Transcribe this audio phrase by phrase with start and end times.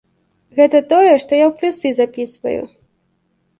[0.59, 2.61] Гэта тое, што я ў плюсы запісваю.